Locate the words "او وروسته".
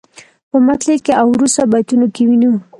1.19-1.61